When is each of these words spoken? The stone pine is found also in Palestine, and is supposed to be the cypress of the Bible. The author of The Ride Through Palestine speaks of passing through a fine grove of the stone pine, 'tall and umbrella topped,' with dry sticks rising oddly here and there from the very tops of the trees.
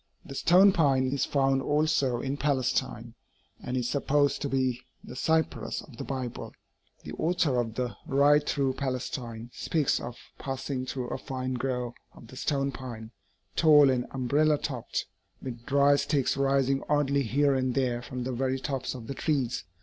The 0.25 0.33
stone 0.33 0.71
pine 0.71 1.05
is 1.11 1.25
found 1.25 1.61
also 1.61 2.21
in 2.21 2.35
Palestine, 2.35 3.13
and 3.61 3.77
is 3.77 3.87
supposed 3.87 4.41
to 4.41 4.49
be 4.49 4.81
the 5.03 5.15
cypress 5.15 5.81
of 5.83 5.97
the 5.97 6.03
Bible. 6.03 6.55
The 7.03 7.11
author 7.19 7.57
of 7.59 7.75
The 7.75 7.95
Ride 8.07 8.47
Through 8.47 8.73
Palestine 8.73 9.51
speaks 9.53 9.99
of 9.99 10.17
passing 10.39 10.87
through 10.87 11.09
a 11.09 11.19
fine 11.19 11.53
grove 11.53 11.93
of 12.15 12.29
the 12.29 12.35
stone 12.35 12.71
pine, 12.71 13.11
'tall 13.55 13.91
and 13.91 14.07
umbrella 14.09 14.57
topped,' 14.57 15.05
with 15.39 15.67
dry 15.67 15.95
sticks 15.97 16.35
rising 16.35 16.81
oddly 16.89 17.21
here 17.21 17.53
and 17.53 17.75
there 17.75 18.01
from 18.01 18.23
the 18.23 18.31
very 18.33 18.57
tops 18.59 18.95
of 18.95 19.05
the 19.05 19.13
trees. 19.13 19.65